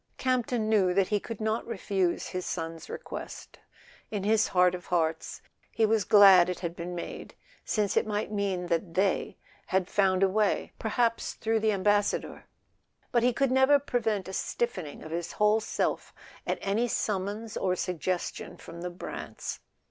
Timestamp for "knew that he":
0.67-1.19